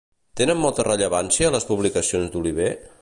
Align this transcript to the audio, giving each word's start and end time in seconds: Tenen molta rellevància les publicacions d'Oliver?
Tenen 0.39 0.59
molta 0.61 0.85
rellevància 0.87 1.53
les 1.57 1.69
publicacions 1.73 2.33
d'Oliver? 2.37 2.73